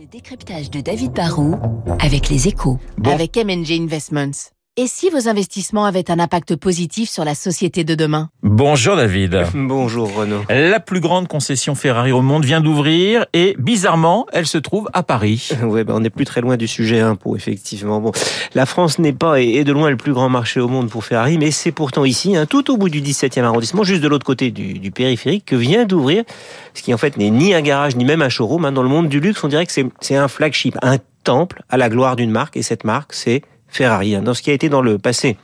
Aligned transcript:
Le 0.00 0.06
décryptage 0.06 0.70
de 0.70 0.80
David 0.80 1.12
Barrault 1.12 1.56
avec 1.98 2.30
les 2.30 2.48
échos. 2.48 2.78
Bon. 2.96 3.10
avec 3.10 3.36
MNG 3.36 3.82
Investments. 3.82 4.50
Et 4.82 4.86
si 4.86 5.10
vos 5.10 5.28
investissements 5.28 5.84
avaient 5.84 6.10
un 6.10 6.18
impact 6.18 6.56
positif 6.56 7.10
sur 7.10 7.22
la 7.22 7.34
société 7.34 7.84
de 7.84 7.94
demain? 7.94 8.30
Bonjour 8.42 8.96
David. 8.96 9.44
Bonjour 9.54 10.10
Renaud. 10.10 10.40
La 10.48 10.80
plus 10.80 11.00
grande 11.00 11.28
concession 11.28 11.74
Ferrari 11.74 12.12
au 12.12 12.22
monde 12.22 12.46
vient 12.46 12.62
d'ouvrir 12.62 13.26
et 13.34 13.54
bizarrement, 13.58 14.24
elle 14.32 14.46
se 14.46 14.56
trouve 14.56 14.88
à 14.94 15.02
Paris. 15.02 15.50
Ouais, 15.64 15.84
ben 15.84 15.96
on 15.96 16.00
n'est 16.00 16.08
plus 16.08 16.24
très 16.24 16.40
loin 16.40 16.56
du 16.56 16.66
sujet 16.66 17.00
impôt, 17.00 17.36
effectivement. 17.36 18.00
Bon, 18.00 18.12
la 18.54 18.64
France 18.64 18.98
n'est 18.98 19.12
pas 19.12 19.38
et 19.42 19.56
est 19.56 19.64
de 19.64 19.72
loin 19.72 19.90
le 19.90 19.98
plus 19.98 20.14
grand 20.14 20.30
marché 20.30 20.60
au 20.60 20.68
monde 20.68 20.88
pour 20.88 21.04
Ferrari, 21.04 21.36
mais 21.36 21.50
c'est 21.50 21.72
pourtant 21.72 22.06
ici, 22.06 22.34
hein, 22.34 22.46
tout 22.46 22.70
au 22.70 22.78
bout 22.78 22.88
du 22.88 23.02
17e 23.02 23.42
arrondissement, 23.42 23.84
juste 23.84 24.00
de 24.00 24.08
l'autre 24.08 24.24
côté 24.24 24.50
du, 24.50 24.78
du 24.78 24.90
périphérique, 24.90 25.44
que 25.44 25.56
vient 25.56 25.84
d'ouvrir 25.84 26.24
ce 26.72 26.82
qui 26.82 26.94
en 26.94 26.96
fait 26.96 27.18
n'est 27.18 27.28
ni 27.28 27.52
un 27.52 27.60
garage 27.60 27.96
ni 27.96 28.06
même 28.06 28.22
un 28.22 28.30
showroom. 28.30 28.64
hein. 28.64 28.72
Dans 28.72 28.82
le 28.82 28.88
monde 28.88 29.10
du 29.10 29.20
luxe, 29.20 29.44
on 29.44 29.48
dirait 29.48 29.66
que 29.66 29.72
c'est 29.72 29.84
c'est 30.00 30.16
un 30.16 30.28
flagship, 30.28 30.78
un 30.80 30.96
temple 31.22 31.64
à 31.68 31.76
la 31.76 31.90
gloire 31.90 32.16
d'une 32.16 32.30
marque, 32.30 32.56
et 32.56 32.62
cette 32.62 32.84
marque, 32.84 33.12
c'est 33.12 33.42
Ferrari. 33.70 34.14
hein. 34.14 34.22
Dans 34.22 34.34
ce 34.34 34.42
qui 34.42 34.50
a 34.50 34.54
été 34.54 34.68
dans 34.68 34.82
le 34.82 34.98
passé 34.98 35.36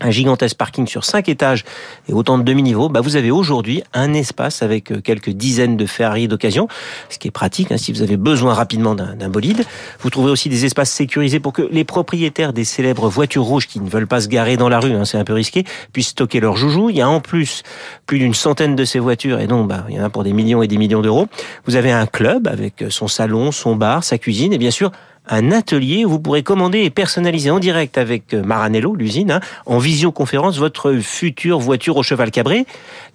un 0.00 0.10
gigantesque 0.10 0.56
parking 0.56 0.86
sur 0.86 1.04
cinq 1.04 1.28
étages 1.28 1.64
et 2.08 2.12
autant 2.12 2.36
de 2.36 2.42
demi-niveaux, 2.42 2.88
bah 2.88 3.00
vous 3.00 3.16
avez 3.16 3.30
aujourd'hui 3.30 3.82
un 3.94 4.12
espace 4.12 4.62
avec 4.62 4.90
euh, 4.90 5.00
quelques 5.00 5.30
dizaines 5.30 5.76
de 5.76 5.86
Ferrari 5.86 6.28
d'occasion, 6.28 6.68
ce 7.08 7.18
qui 7.18 7.28
est 7.28 7.30
pratique 7.30 7.72
hein, 7.72 7.78
si 7.78 7.92
vous 7.92 8.02
avez 8.02 8.16
besoin 8.16 8.52
rapidement 8.52 8.94
d'un 8.94 9.28
bolide. 9.28 9.64
Vous 10.00 10.10
trouvez 10.10 10.30
aussi 10.30 10.48
des 10.48 10.66
espaces 10.66 10.90
sécurisés 10.90 11.40
pour 11.40 11.52
que 11.52 11.62
les 11.70 11.84
propriétaires 11.84 12.52
des 12.52 12.64
célèbres 12.64 13.08
voitures 13.08 13.44
rouges 13.44 13.66
qui 13.66 13.80
ne 13.80 13.88
veulent 13.88 14.06
pas 14.06 14.20
se 14.20 14.28
garer 14.28 14.56
dans 14.56 14.68
la 14.68 14.80
rue, 14.80 14.92
hein, 14.92 15.04
c'est 15.04 15.18
un 15.18 15.24
peu 15.24 15.32
risqué, 15.32 15.64
puissent 15.92 16.08
stocker 16.08 16.40
leurs 16.40 16.56
joujoux. 16.56 16.90
Il 16.90 16.96
y 16.96 17.00
a 17.02 17.08
en 17.08 17.20
plus 17.20 17.62
plus 18.04 18.18
d'une 18.18 18.34
centaine 18.34 18.76
de 18.76 18.84
ces 18.84 18.98
voitures 18.98 19.40
et 19.40 19.46
donc 19.46 19.66
bah, 19.68 19.86
il 19.88 19.96
y 19.96 20.00
en 20.00 20.04
a 20.04 20.10
pour 20.10 20.24
des 20.24 20.32
millions 20.32 20.62
et 20.62 20.68
des 20.68 20.76
millions 20.76 21.00
d'euros. 21.00 21.26
Vous 21.66 21.76
avez 21.76 21.90
un 21.90 22.06
club 22.06 22.48
avec 22.48 22.84
son 22.90 23.08
salon, 23.08 23.50
son 23.50 23.76
bar, 23.76 24.04
sa 24.04 24.18
cuisine 24.18 24.52
et 24.52 24.58
bien 24.58 24.70
sûr 24.70 24.92
un 25.28 25.52
atelier 25.52 26.04
où 26.04 26.10
vous 26.10 26.20
pourrez 26.20 26.42
commander 26.42 26.80
et 26.80 26.90
personnaliser 26.90 27.50
en 27.50 27.58
direct 27.58 27.98
avec 27.98 28.34
euh, 28.34 28.42
Maranello, 28.42 28.94
l'usine, 28.94 29.30
hein, 29.32 29.40
en 29.66 29.78
visioconférence 29.78 30.58
votre 30.58 30.94
future 30.94 31.58
voiture 31.58 31.96
au 31.96 32.02
cheval 32.02 32.30
cabré. 32.30 32.66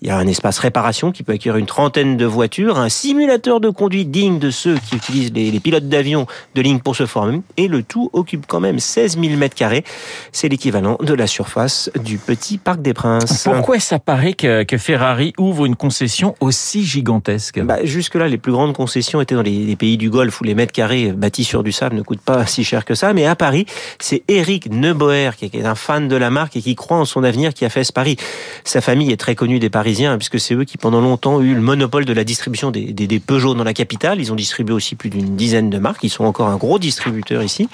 Il 0.01 0.07
y 0.07 0.11
a 0.11 0.17
un 0.17 0.27
espace 0.27 0.59
réparation 0.59 1.11
qui 1.11 1.23
peut 1.23 1.33
accueillir 1.33 1.57
une 1.57 1.65
trentaine 1.65 2.17
de 2.17 2.25
voitures, 2.25 2.79
un 2.79 2.89
simulateur 2.89 3.59
de 3.59 3.69
conduite 3.69 4.11
digne 4.11 4.39
de 4.39 4.51
ceux 4.51 4.77
qui 4.77 4.95
utilisent 4.95 5.33
les, 5.33 5.51
les 5.51 5.59
pilotes 5.59 5.87
d'avion 5.87 6.27
de 6.55 6.61
ligne 6.61 6.79
pour 6.79 6.95
se 6.95 7.05
former, 7.05 7.41
et 7.57 7.67
le 7.67 7.83
tout 7.83 8.09
occupe 8.13 8.45
quand 8.47 8.59
même 8.59 8.79
16 8.79 9.19
000 9.19 9.35
mètres 9.37 9.55
carrés. 9.55 9.83
C'est 10.31 10.49
l'équivalent 10.49 10.97
de 11.01 11.13
la 11.13 11.27
surface 11.27 11.89
du 12.03 12.17
petit 12.17 12.57
Parc 12.57 12.81
des 12.81 12.93
Princes. 12.93 13.43
Pourquoi 13.43 13.79
ça 13.79 13.99
paraît 13.99 14.33
que, 14.33 14.63
que 14.63 14.77
Ferrari 14.77 15.33
ouvre 15.37 15.65
une 15.65 15.75
concession 15.75 16.35
aussi 16.39 16.83
gigantesque? 16.83 17.61
Bah, 17.61 17.83
jusque-là, 17.83 18.27
les 18.27 18.37
plus 18.37 18.51
grandes 18.51 18.73
concessions 18.73 19.21
étaient 19.21 19.35
dans 19.35 19.41
les, 19.41 19.65
les 19.65 19.75
pays 19.75 19.97
du 19.97 20.09
Golfe 20.09 20.41
où 20.41 20.43
les 20.43 20.55
mètres 20.55 20.73
carrés 20.73 21.11
bâtis 21.11 21.43
sur 21.43 21.63
du 21.63 21.71
sable 21.71 22.00
ne 22.01 22.05
coûtent 22.05 22.21
pas 22.21 22.45
si 22.45 22.63
cher 22.63 22.85
que 22.85 22.95
ça. 22.95 23.13
Mais 23.13 23.25
à 23.25 23.35
Paris, 23.35 23.65
c'est 23.99 24.23
Eric 24.27 24.69
Neuboer 24.71 25.35
qui 25.37 25.45
est 25.45 25.65
un 25.65 25.75
fan 25.75 26.07
de 26.07 26.15
la 26.15 26.29
marque 26.29 26.55
et 26.55 26.61
qui 26.61 26.75
croit 26.75 26.97
en 26.97 27.05
son 27.05 27.23
avenir 27.23 27.53
qui 27.53 27.65
a 27.65 27.69
fait 27.69 27.83
ce 27.83 27.93
pari. 27.93 28.17
Sa 28.63 28.81
famille 28.81 29.11
est 29.11 29.17
très 29.17 29.35
connue 29.35 29.59
des 29.59 29.69
Parisiens 29.69 30.17
puisque 30.17 30.39
c'est 30.39 30.53
eux 30.53 30.63
qui 30.63 30.77
pendant 30.77 31.01
longtemps 31.01 31.35
ont 31.35 31.41
eu 31.41 31.53
le 31.53 31.61
monopole 31.61 32.05
de 32.05 32.13
la 32.13 32.23
distribution 32.23 32.71
des, 32.71 32.91
des, 32.93 33.19
Peugeot 33.19 33.53
dans 33.53 33.63
la 33.63 33.73
capitale. 33.73 34.19
Ils 34.19 34.31
ont 34.31 34.35
distribué 34.35 34.73
aussi 34.73 34.95
plus 34.95 35.09
d'une 35.09 35.35
dizaine 35.35 35.69
de 35.69 35.77
marques. 35.77 36.03
Ils 36.03 36.09
sont 36.09 36.25
encore 36.25 36.47
un 36.47 36.57
gros 36.57 36.79
distributeur 36.79 37.43
ici. 37.43 37.69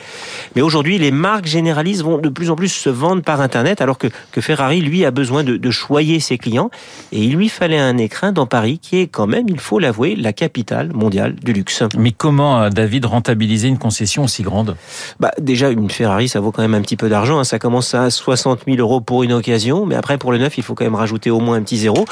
Mais 0.55 0.61
aujourd'hui, 0.61 0.97
les 0.97 1.11
marques 1.11 1.45
généralistes 1.45 2.01
vont 2.01 2.17
de 2.17 2.29
plus 2.29 2.49
en 2.49 2.55
plus 2.55 2.69
se 2.69 2.89
vendre 2.89 3.21
par 3.21 3.41
Internet 3.41 3.81
alors 3.81 3.97
que, 3.97 4.07
que 4.31 4.41
Ferrari, 4.41 4.81
lui, 4.81 5.05
a 5.05 5.11
besoin 5.11 5.43
de, 5.43 5.57
de 5.57 5.71
choyer 5.71 6.19
ses 6.19 6.37
clients. 6.37 6.69
Et 7.11 7.23
il 7.23 7.35
lui 7.35 7.49
fallait 7.49 7.79
un 7.79 7.97
écrin 7.97 8.31
dans 8.31 8.45
Paris 8.45 8.79
qui 8.79 8.97
est 8.97 9.07
quand 9.07 9.27
même, 9.27 9.45
il 9.47 9.59
faut 9.59 9.79
l'avouer, 9.79 10.15
la 10.15 10.33
capitale 10.33 10.91
mondiale 10.93 11.35
du 11.35 11.53
luxe. 11.53 11.83
Mais 11.97 12.11
comment, 12.11 12.61
euh, 12.61 12.69
David, 12.69 13.05
rentabiliser 13.05 13.67
une 13.67 13.77
concession 13.77 14.16
aussi 14.23 14.43
grande 14.43 14.75
Bah, 15.19 15.31
déjà, 15.39 15.69
une 15.69 15.89
Ferrari, 15.89 16.27
ça 16.27 16.39
vaut 16.39 16.51
quand 16.51 16.61
même 16.61 16.73
un 16.75 16.81
petit 16.81 16.97
peu 16.97 17.09
d'argent. 17.09 17.39
hein. 17.39 17.43
Ça 17.43 17.59
commence 17.59 17.93
à 17.93 18.09
60 18.09 18.61
000 18.67 18.77
euros 18.79 19.01
pour 19.01 19.23
une 19.23 19.33
occasion. 19.33 19.85
Mais 19.85 19.95
après, 19.95 20.17
pour 20.17 20.31
le 20.31 20.37
neuf, 20.37 20.57
il 20.57 20.63
faut 20.63 20.73
quand 20.75 20.83
même 20.85 20.95
rajouter 20.95 21.29
au 21.29 21.39
moins 21.39 21.57
un 21.57 21.61
petit 21.61 21.77
zéro. 21.77 22.05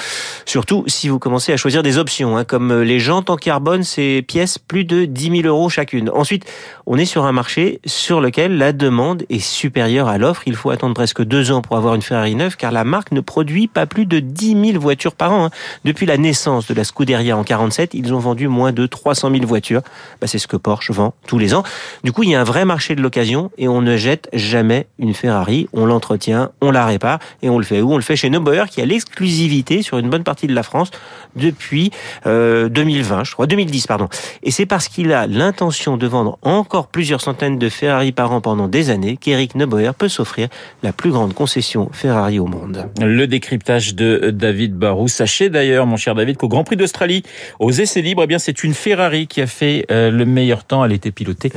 Surtout 0.46 0.84
si 0.88 1.10
vous 1.10 1.20
commencez 1.20 1.54
à 1.54 1.58
choisir 1.58 1.84
des 1.84 1.98
options. 1.98 2.38
hein, 2.38 2.44
comme 2.44 2.72
euh, 2.72 2.84
les 2.84 3.00
jantes 3.00 3.30
en 3.30 3.36
carbone, 3.38 3.84
ces 3.84 4.22
pièces, 4.22 4.58
plus 4.58 4.86
de 4.86 5.06
10 5.06 5.42
000 5.42 5.48
euros 5.48 5.70
chacune. 5.70 6.10
Ensuite, 6.10 6.46
on 6.86 6.98
est 6.98 7.06
sur 7.06 7.26
un 7.26 7.32
marché 7.32 7.80
sur 7.86 8.22
lequel 8.22 8.58
la 8.58 8.72
demande 8.74 9.24
est 9.30 9.40
supérieure 9.40 10.08
à 10.08 10.18
l'offre. 10.18 10.44
Il 10.46 10.56
faut 10.56 10.70
attendre 10.70 10.94
presque 10.94 11.24
deux 11.24 11.52
ans 11.52 11.62
pour 11.62 11.78
avoir 11.78 11.96
une 11.96 12.02
Ferrari 12.02 12.36
neuve, 12.36 12.56
car 12.58 12.72
la 12.72 12.84
marque 12.84 13.12
ne 13.12 13.22
produit 13.22 13.68
pas 13.68 13.86
plus 13.86 14.06
de 14.06 14.20
10 14.20 14.72
000 14.72 14.80
voitures 14.82 15.16
par 15.16 15.32
an. 15.34 15.46
hein. 15.46 15.50
Depuis 15.84 16.06
la 16.06 16.18
naissance 16.18 16.68
de 16.68 16.74
la 16.74 16.84
Scuderia 16.84 17.38
en 17.38 17.44
47, 17.44 17.94
ils 17.94 18.14
ont 18.14 18.20
vendu 18.20 18.48
moins 18.48 18.72
de 18.72 18.86
300 18.86 19.32
000 19.32 19.46
voitures. 19.46 19.82
Bah, 20.22 20.28
c'est 20.28 20.38
ce 20.40 20.48
que 20.48 20.58
Porsche 20.58 20.92
vend 20.92 21.14
tous 21.28 21.38
les 21.40 21.54
ans. 21.54 21.64
Du 22.04 22.12
coup, 22.12 22.24
il 22.24 22.30
y 22.30 22.36
a 22.36 22.42
un 22.42 22.44
vrai 22.44 22.66
marché 22.66 22.96
de 22.96 23.02
l'occasion 23.02 23.52
et 23.58 23.68
on 23.68 23.82
ne 23.82 23.98
jette 23.98 24.30
jamais 24.34 24.88
une 25.00 25.14
Ferrari. 25.14 25.68
On 25.74 25.86
l'entretient, 25.86 26.52
on 26.62 26.72
la 26.72 26.86
répare 26.86 27.20
et 27.42 27.50
on 27.50 27.58
le 27.58 27.64
fait 27.64 27.82
où? 27.82 27.94
On 27.94 27.98
le 27.98 28.04
fait 28.04 28.16
chez 28.16 28.30
Neubauer 28.30 28.66
qui 28.70 28.82
a 28.82 28.86
l'exclusivité 28.86 29.82
sur 29.82 29.98
une 29.98 30.10
bonne 30.10 30.24
partie 30.24 30.48
de 30.48 30.54
la 30.54 30.64
France 30.64 30.92
depuis 31.36 31.92
euh, 32.26 32.70
2020, 32.70 33.24
je 33.24 33.34
crois, 33.34 33.48
2010 33.48 33.88
pardon. 33.88 34.08
Et 34.44 34.52
c'est 34.52 34.66
parce 34.66 34.88
qu'il 34.88 35.12
a 35.12 35.28
l'intention 35.28 35.98
de 35.98 36.08
vendre 36.08 36.38
encore 36.42 36.88
plusieurs 36.88 37.22
centaines 37.22 37.58
de 37.58 37.70
Ferrari 37.70 38.12
par 38.12 38.32
an 38.32 38.42
pendant 38.42 38.68
des 38.68 38.90
années 38.90 39.18
qu'Eric 39.18 39.56
Neubauer 39.56 39.92
peut 39.98 40.10
s'offrir 40.10 40.48
la 40.84 40.94
plus 40.94 41.12
grande 41.12 41.34
concession 41.34 41.90
Ferrari 41.92 42.40
au 42.40 42.48
monde. 42.48 42.90
Le 43.02 43.28
décryptage 43.28 43.96
de 43.96 44.32
David 44.32 44.76
Barou. 44.76 45.08
Sachez 45.08 45.50
d'ailleurs, 45.50 45.86
mon 45.86 45.98
cher 45.98 46.16
David, 46.16 46.38
qu'au 46.38 46.48
Grand 46.48 46.64
Prix 46.64 46.78
d'Australie, 46.78 47.24
aux 47.60 47.72
essais 47.72 48.02
libres, 48.02 48.24
eh 48.24 48.28
bien, 48.28 48.40
c'est 48.40 48.64
une 48.64 48.74
Ferrari 48.74 49.28
qui 49.28 49.42
a 49.42 49.48
fait 49.48 49.86
euh, 49.92 50.12
le 50.12 50.26
meilleur 50.26 50.64
temps. 50.64 50.84
Elle 50.86 50.94
était 50.94 51.12
pilotée 51.12 51.52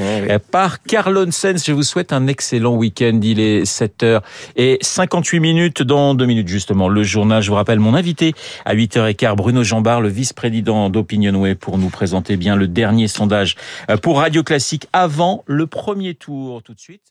par 0.50 0.82
Carlon 0.82 1.30
Sens. 1.30 1.64
Je 1.64 1.72
vous 1.72 1.82
souhaite 1.82 2.12
un 2.12 2.26
excellent 2.26 2.74
week-end. 2.74 3.18
Il 3.22 3.40
est 3.40 3.62
7h 3.62 4.20
et 4.56 4.78
58 4.82 5.40
minutes 5.40 5.82
dans 5.82 6.14
deux 6.14 6.26
minutes, 6.26 6.48
justement. 6.48 6.88
Le 6.88 7.02
journal, 7.02 7.42
je 7.42 7.48
vous 7.48 7.56
rappelle 7.56 7.78
mon 7.78 7.94
invité 7.94 8.34
à 8.64 8.74
8h15, 8.74 9.34
Bruno 9.36 9.62
Jambard, 9.62 10.00
le 10.00 10.08
vice-président 10.08 10.90
d'Opinionway 10.90 11.54
pour 11.54 11.78
nous 11.78 11.88
présenter 11.88 12.36
bien 12.36 12.56
le 12.56 12.68
dernier 12.68 13.08
sondage 13.08 13.56
euh, 13.90 13.96
pour 13.96 14.18
Radio 14.18 14.42
Classique 14.42 14.86
avant 14.92 15.44
le 15.46 15.66
premier 15.66 16.14
tour. 16.14 16.62
Tout 16.62 16.74
de 16.74 16.80
suite. 16.80 17.02